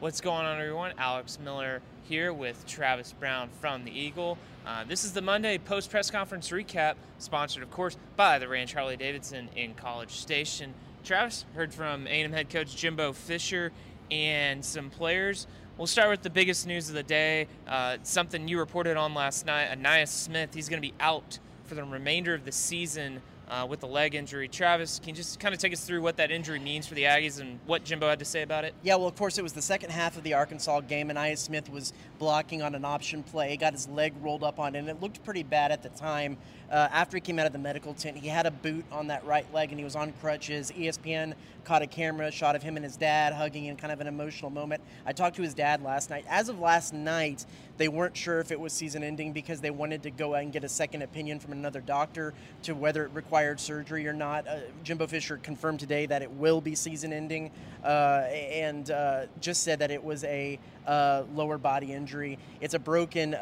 [0.00, 0.92] What's going on, everyone?
[0.96, 4.38] Alex Miller here with Travis Brown from the Eagle.
[4.64, 8.74] Uh, this is the Monday post press conference recap, sponsored, of course, by the Ranch
[8.74, 10.72] Harley Davidson in College Station.
[11.02, 13.72] Travis heard from A&M head coach Jimbo Fisher
[14.08, 15.48] and some players.
[15.76, 17.48] We'll start with the biggest news of the day.
[17.66, 19.68] Uh, something you reported on last night.
[19.76, 23.80] Ainias Smith, he's going to be out for the remainder of the season uh, with
[23.80, 24.48] the leg injury.
[24.48, 27.04] Travis, can you just kind of take us through what that injury means for the
[27.04, 28.74] Aggies and what Jimbo had to say about it?
[28.82, 31.38] Yeah, well, of course, it was the second half of the Arkansas game, and Ainias
[31.38, 33.50] Smith was blocking on an option play.
[33.50, 35.88] He got his leg rolled up on it, and it looked pretty bad at the
[35.90, 36.36] time.
[36.70, 39.24] Uh, after he came out of the medical tent, he had a boot on that
[39.24, 40.70] right leg, and he was on crutches.
[40.72, 41.34] ESPN
[41.64, 44.50] caught a camera shot of him and his dad hugging in kind of an emotional
[44.50, 44.82] moment.
[45.06, 46.24] I talked to his dad last night.
[46.28, 47.46] As of last night,
[47.78, 50.64] they weren't sure if it was season ending because they wanted to go and get
[50.64, 54.46] a second opinion from another doctor to whether it required surgery or not.
[54.46, 57.50] Uh, Jimbo Fisher confirmed today that it will be season ending
[57.84, 62.38] uh, and uh, just said that it was a uh, lower body injury.
[62.60, 63.32] It's a broken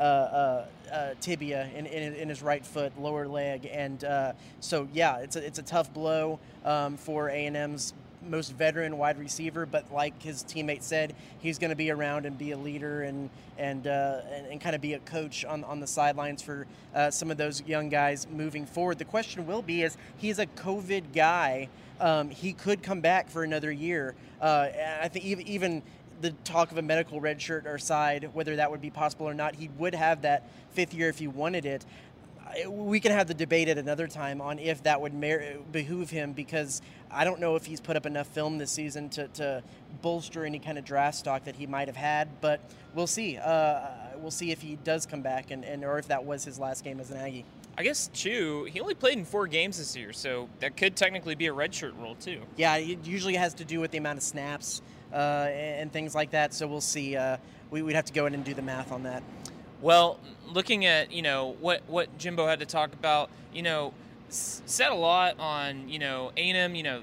[1.21, 5.59] tibia in, in, in, his right foot, lower leg, and so yeah, it's a, it's
[5.59, 11.15] a tough blow um, for A&M's most veteran wide receiver, but like his teammate said,
[11.39, 14.75] he's going to be around and be a leader and and uh, and, and kind
[14.75, 18.27] of be a coach on on the sidelines for uh, some of those young guys
[18.31, 18.99] moving forward.
[18.99, 21.69] The question will be: is he's a COVID guy?
[22.01, 24.15] Um, he could come back for another year.
[24.41, 24.69] Uh,
[25.01, 25.83] I think even even
[26.21, 29.35] the talk of a medical red shirt or side, whether that would be possible or
[29.35, 31.85] not, he would have that fifth year if he wanted it
[32.69, 36.33] we can have the debate at another time on if that would mer- behoove him
[36.33, 39.63] because I don't know if he's put up enough film this season to, to
[40.03, 42.61] bolster any kind of draft stock that he might have had, but
[42.95, 43.37] we'll see.
[43.37, 46.59] Uh, we'll see if he does come back and, and or if that was his
[46.59, 47.45] last game as an Aggie.
[47.79, 48.65] I guess too.
[48.65, 51.99] He only played in four games this year, so that could technically be a redshirt
[51.99, 52.41] rule too.
[52.57, 54.81] Yeah, it usually has to do with the amount of snaps
[55.13, 55.17] uh,
[55.51, 56.55] and things like that.
[56.55, 57.17] So we'll see.
[57.17, 57.37] Uh,
[57.71, 59.23] we, would have to go in and do the math on that.
[59.81, 63.93] Well, looking at you know what what Jimbo had to talk about, you know,
[64.29, 66.75] said a lot on you know A&M.
[66.75, 67.03] You know,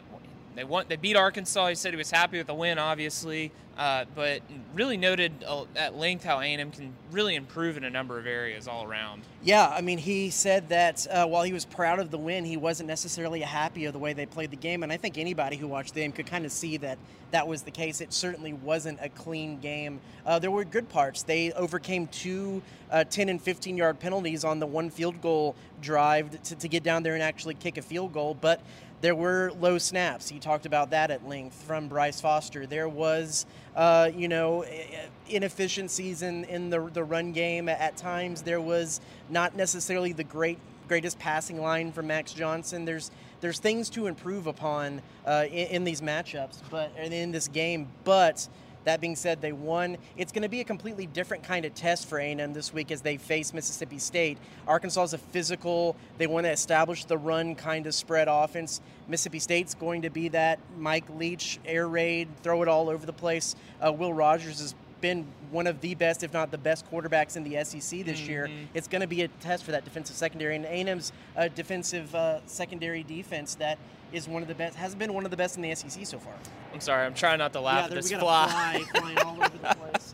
[0.55, 1.67] they want they beat Arkansas.
[1.67, 4.41] He said he was happy with the win, obviously, uh, but
[4.73, 8.67] really noted uh, at length how A&M can really improve in a number of areas
[8.67, 9.23] all around.
[9.41, 12.57] Yeah, I mean, he said that uh, while he was proud of the win, he
[12.57, 15.67] wasn't necessarily happy of the way they played the game, and I think anybody who
[15.67, 16.97] watched the game could kind of see that
[17.31, 17.99] that was the case.
[17.99, 20.01] It certainly wasn't a clean game.
[20.23, 21.23] Uh, there were good parts.
[21.23, 22.61] They overcame two
[22.91, 26.83] uh, 10 and 15 yard penalties on the one field goal drive to, to get
[26.83, 28.61] down there and actually kick a field goal, but
[29.03, 30.29] there were low snaps.
[30.29, 32.65] He talked about that at length from Bryce Foster.
[32.65, 34.63] There was, uh, you know,
[35.27, 38.43] inefficiencies in, in the, the run game at times.
[38.43, 42.85] There was not necessarily the great greatest passing line from Max Johnson.
[42.85, 43.11] There's
[43.41, 47.89] there's things to improve upon uh, in, in, these matchups, but in this game.
[48.05, 48.47] But
[48.85, 49.97] that being said, they won.
[50.17, 53.01] It's going to be a completely different kind of test for A&M this week as
[53.01, 54.37] they face Mississippi State.
[54.67, 55.95] Arkansas is a physical.
[56.17, 58.81] They want to establish the run kind of spread offense.
[59.07, 63.13] Mississippi State's going to be that Mike Leach air raid, throw it all over the
[63.13, 63.55] place.
[63.81, 67.43] Uh, Will Rogers has been one of the best, if not the best, quarterbacks in
[67.43, 68.31] the SEC this mm-hmm.
[68.31, 68.49] year.
[68.73, 72.39] It's going to be a test for that defensive secondary, and A&M's uh, defensive uh,
[72.47, 73.77] secondary defense that
[74.13, 76.17] is one of the best, has been one of the best in the SEC so
[76.17, 76.33] far.
[76.73, 78.47] I'm sorry, I'm trying not to laugh yeah, at this fly.
[78.87, 80.13] fly flying all over the place.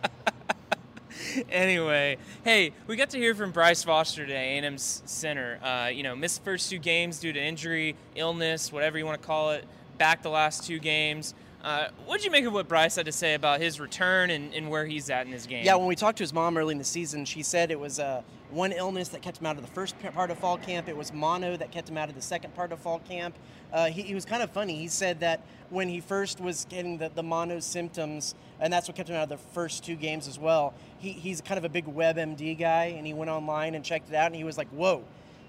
[1.51, 5.59] anyway, hey, we got to hear from Bryce Foster today, A&M's center.
[5.63, 9.27] Uh, you know, missed first two games due to injury, illness, whatever you want to
[9.27, 9.65] call it.
[9.99, 11.35] Back the last two games.
[11.63, 14.53] Uh, what did you make of what Bryce had to say about his return and,
[14.53, 15.65] and, where he's at in his game?
[15.65, 17.99] Yeah, when we talked to his mom early in the season, she said it was
[17.99, 20.87] uh, one illness that kept him out of the first part of fall camp.
[20.87, 23.35] It was mono that kept him out of the second part of fall camp.
[23.73, 24.75] Uh, he, he, was kind of funny.
[24.75, 28.95] He said that when he first was getting the, the mono symptoms, and that's what
[28.95, 31.69] kept him out of the first two games as well, he, he's kind of a
[31.69, 34.69] big WebMD guy, and he went online and checked it out, and he was like,
[34.69, 35.03] whoa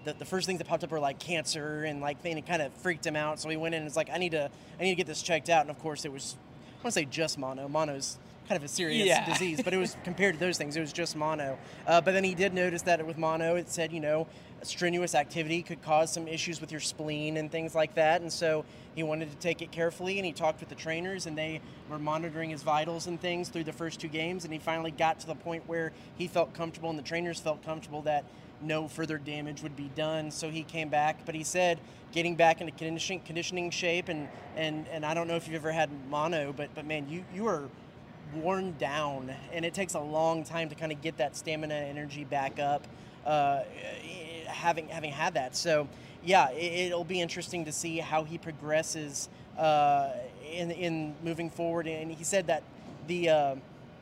[0.04, 2.38] the, the first things that popped up were like cancer and like thing.
[2.38, 3.40] It kind of freaked him out.
[3.40, 5.22] So he went in and was like, I need to, I need to get this
[5.22, 5.62] checked out.
[5.62, 6.36] And of course, it was,
[6.80, 7.68] I want to say just mono.
[7.68, 8.18] Mono's
[8.48, 9.24] kind of a serious yeah.
[9.32, 11.56] disease, but it was compared to those things, it was just mono.
[11.86, 14.26] Uh, but then he did notice that with mono, it said, you know,
[14.62, 18.20] strenuous activity could cause some issues with your spleen and things like that.
[18.20, 18.64] And so
[18.94, 21.98] he wanted to take it carefully and he talked with the trainers and they were
[21.98, 24.44] monitoring his vitals and things through the first two games.
[24.44, 27.64] And he finally got to the point where he felt comfortable and the trainers felt
[27.64, 28.24] comfortable that
[28.62, 30.30] no further damage would be done.
[30.30, 31.80] So he came back, but he said
[32.12, 35.72] getting back into conditioning, conditioning shape and, and, and I don't know if you've ever
[35.72, 37.68] had mono, but, but man, you, you are
[38.34, 42.24] worn down and it takes a long time to kind of get that stamina energy
[42.24, 42.86] back up
[43.26, 43.62] uh,
[44.46, 45.88] having having had that so
[46.24, 49.28] yeah it, will be interesting to see how he progresses
[49.58, 50.10] uh,
[50.52, 52.62] in, in moving forward and he said that
[53.08, 53.54] the uh,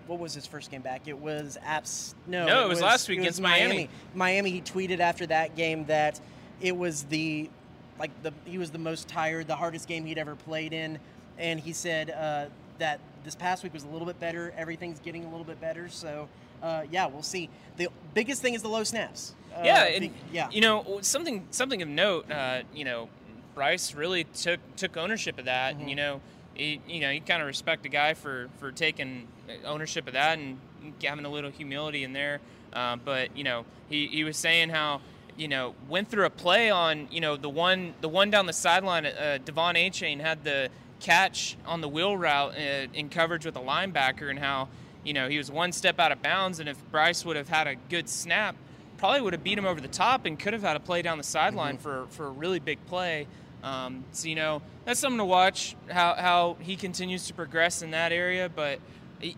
[0.08, 1.06] what was his first game back?
[1.06, 2.14] It was Apps.
[2.26, 3.88] No, No, it was last week against Miami.
[4.14, 4.50] Miami.
[4.50, 6.20] He tweeted after that game that
[6.60, 7.50] it was the
[7.99, 10.99] like the he was the most tired, the hardest game he'd ever played in,
[11.38, 12.46] and he said uh,
[12.78, 14.52] that this past week was a little bit better.
[14.56, 15.88] Everything's getting a little bit better.
[15.88, 16.28] So
[16.62, 17.49] uh, yeah, we'll see.
[17.76, 19.34] The biggest thing is the low snaps.
[19.54, 20.49] Uh, yeah, and be- yeah.
[20.50, 22.31] you know something something of note.
[22.31, 23.08] Uh, you know,
[23.54, 25.75] Bryce really took took ownership of that.
[25.76, 25.81] Mhm.
[25.81, 26.20] And, you know,
[26.58, 29.26] he, you know, you kind of respect a guy for for taking
[29.64, 30.58] ownership of that and
[31.02, 32.40] having a little humility in there.
[32.72, 35.00] Uh, but you know, he, he was saying how
[35.38, 38.52] you know went through a play on you know the one the one down the
[38.52, 39.06] sideline.
[39.06, 40.69] Uh, De'Von Achane had the
[41.00, 44.69] catch on the wheel route uh, in coverage with a linebacker, and how
[45.04, 47.69] you know he was one step out of bounds, and if Bryce would have had
[47.69, 48.56] a good snap,
[48.96, 51.19] probably would have beat him over the top and could have had a play down
[51.19, 51.81] the sideline Mhm.
[51.82, 53.28] for for a really big play.
[53.62, 57.90] Um, so you know that's something to watch how how he continues to progress in
[57.90, 58.49] that area.
[58.49, 58.78] But
[59.22, 59.34] y-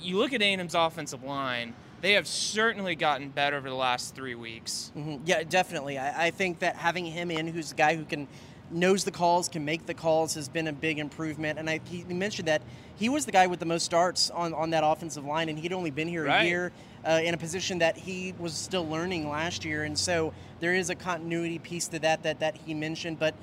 [0.00, 4.34] you look at A&M's offensive line; they have certainly gotten better over the last three
[4.34, 4.92] weeks.
[4.96, 5.20] Mhm.
[5.24, 5.98] Yeah, definitely.
[5.98, 8.28] I, I think that having him in, who's a guy who can
[8.70, 11.58] knows the calls, can make the calls, has been a big improvement.
[11.58, 12.62] And I, he mentioned that
[12.96, 15.72] he was the guy with the most starts on, on that offensive line, and he'd
[15.72, 16.42] only been here Right.
[16.44, 16.72] a year
[17.06, 19.84] uh, in a position that he was still learning last year.
[19.84, 23.18] And so there is a continuity piece to that that, that he mentioned.
[23.18, 23.34] But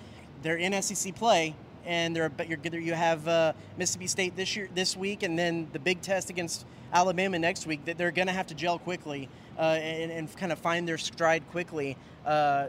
[0.42, 1.56] they're in SEC play.
[1.86, 2.74] And they're, but you're, good.
[2.76, 6.66] you have uh, Mississippi State this year, this week, and then the big test against
[6.94, 7.84] Alabama next week.
[7.84, 9.28] That they're going to have to gel quickly
[9.58, 12.68] uh, and, and kind of find their stride quickly uh,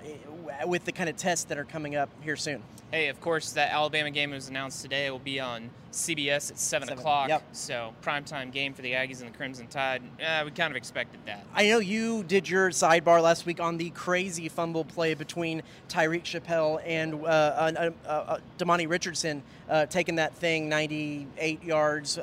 [0.67, 2.62] with the kind of tests that are coming up here soon.
[2.91, 5.06] Hey, of course, that Alabama game was announced today.
[5.06, 7.29] It will be on CBS at seven, Seven, o'clock.
[7.29, 7.43] yep.
[7.52, 10.02] So primetime game for the Aggies and the Crimson Tide.
[10.25, 11.44] Uh, we kind of expected that.
[11.55, 16.23] I know you did your sidebar last week on the crazy fumble play between Tyreek
[16.23, 22.19] Chappelle and uh, uh, uh, uh, Demani Richardson, uh, taking that thing 98 yards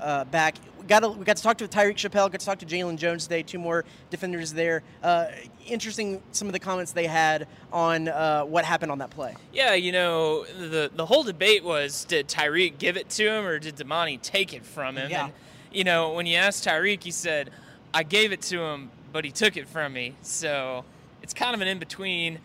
[0.00, 0.56] uh, back.
[0.80, 2.96] We got, to, we got to talk to Tyreek Chappelle, got to talk to Jaylon
[2.96, 4.82] Jones today, two more defenders there.
[5.02, 5.26] Uh,
[5.66, 9.34] interesting some of the comments they had on uh, what happened on that play.
[9.52, 13.58] Yeah, you know, the the whole debate was did Tyreek give it to him or
[13.58, 15.10] did Demani take it from him?
[15.10, 15.24] Yeah.
[15.24, 15.32] And
[15.72, 17.50] you know, when you asked Tyreek, he said,
[17.92, 20.84] "I gave it to him, but he took it from me." So
[21.22, 22.40] it's kind of an in between.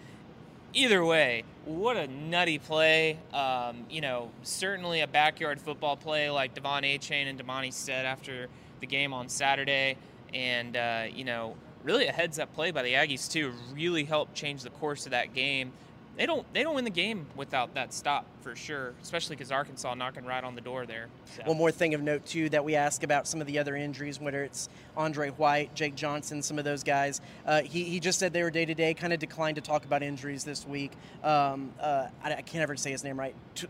[0.75, 3.18] Either way, what a nutty play.
[3.33, 8.48] Um, you know, certainly a backyard football play like De'Von Achane and Demani said after
[8.80, 9.98] the game on Saturday.
[10.33, 14.36] And, uh, you know, really a heads up play by the Aggies, too, really helped
[14.36, 15.71] change the course of that game.
[16.15, 19.95] They don't they don't win the game without that stop for sure, especially because Arkansas
[19.95, 21.07] knocking right on the door there.
[21.36, 21.44] So.
[21.45, 24.19] One more thing of note too that we ask about some of the other injuries,
[24.19, 27.19] whether it's Andre White, Jake Johnson, some of those guys.
[27.45, 28.94] Uh, he, he just said they were day to day.
[28.94, 30.92] Kind of declined to talk about injuries this week.
[31.24, 33.33] Um, uh, I, I can't ever say his name right.
[33.56, 33.68] Tu-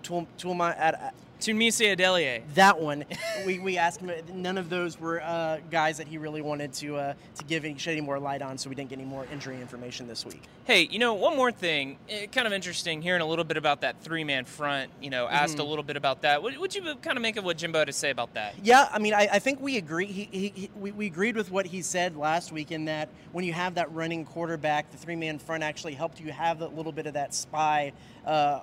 [1.43, 2.41] Tu- Tuama- Ad- Ad- Tunmise Adeleye.
[2.55, 3.05] that one,
[3.45, 4.11] we, we asked him.
[4.33, 7.77] None of those were uh, guys that he really wanted to uh, to give any,
[7.77, 10.43] shed any more light on, so we didn't get any more injury information this week.
[10.65, 11.97] Hey, you know, one more thing.
[12.09, 14.89] Eh, kind of interesting hearing a little bit about that three man front.
[15.01, 15.67] You know, asked a Mhm.
[15.69, 16.41] little bit about that.
[16.41, 18.55] What would you kind of make of what Jimbo had to say about that?
[18.63, 20.05] Yeah, I mean, I, I think we agree.
[20.05, 23.43] He, he, he, we, we agreed with what he said last week in that when
[23.45, 26.91] you have that running quarterback, the three man front actually helped you have a little
[26.91, 27.91] bit of that spy
[28.25, 28.59] uh,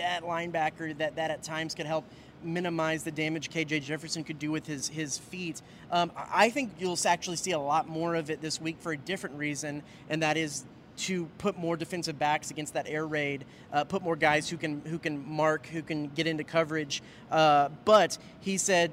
[0.00, 2.04] at linebacker that, that at times could help
[2.44, 5.62] minimize the damage KJ Jefferson could do with his his feet.
[5.90, 8.96] Um, I think you'll actually see a lot more of it this week for a
[8.96, 10.64] different reason, and that is
[10.94, 14.82] to put more defensive backs against that air raid, uh, put more guys who can
[14.86, 17.02] who can mark, who can get into coverage.
[17.30, 18.90] Uh, but he said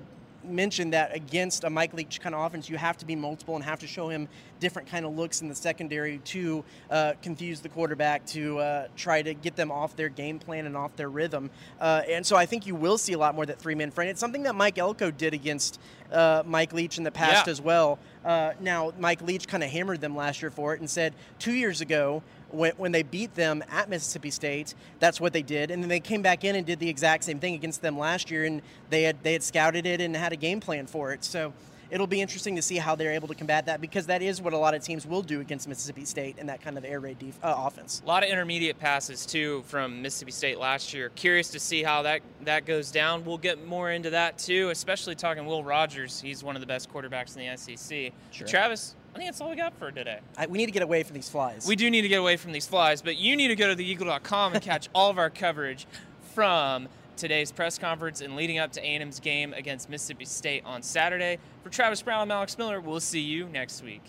[0.49, 3.63] mentioned that against a Mike Leach kind of offense, you have to be multiple and
[3.63, 4.27] have to show him
[4.59, 9.21] different kind of looks in the secondary to uh, confuse the quarterback, to uh, try
[9.21, 11.49] to get them off their game plan and off their rhythm.
[11.79, 14.09] Uh, and so I think you will see a lot more that three man front.
[14.09, 15.79] It's something that Mike Elko did against
[16.11, 17.51] uh, Mike Leach in the past Yeah.
[17.51, 17.99] as well.
[18.25, 21.53] Uh, now, Mike Leach kind of hammered them last year for it and said two
[21.53, 25.81] years ago, when, when they beat them at Mississippi State, that's what they did, and
[25.81, 28.45] then they came back in and did the exact same thing against them last year,
[28.45, 31.23] and they had they had scouted it and had a game plan for it.
[31.23, 31.53] So
[31.91, 34.53] it'll be interesting to see how they're able to combat that because that is what
[34.53, 37.19] a lot of teams will do against Mississippi State and that kind of air raid
[37.19, 38.01] def- uh, offense.
[38.03, 41.09] A lot of intermediate passes too from Mississippi State last year.
[41.15, 43.25] Curious to see how that that goes down.
[43.25, 46.21] We'll get more into that too, especially talking Will Rogers.
[46.21, 48.13] He's one of the best quarterbacks in the SEC.
[48.31, 48.47] Sure.
[48.47, 50.19] Travis, I think that's all we got for today.
[50.37, 51.67] I, we need to get away from these flies.
[51.67, 53.75] We do need to get away from these flies, but you need to go to
[53.75, 55.87] theeagle.com and catch all of our coverage
[56.33, 61.37] from today's press conference and leading up to A&M's game against Mississippi State on Saturday.
[61.63, 64.03] For Travis Brown and Alex Miller, we'll see you next week.